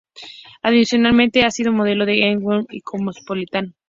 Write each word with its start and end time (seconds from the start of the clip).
Adicionalmente 0.63 1.43
ha 1.43 1.51
sido 1.51 1.71
modelo 1.71 2.05
para 2.05 2.13
"Elle" 2.13 2.65
y 2.71 2.81
"Cosmopolitan". 2.81 3.75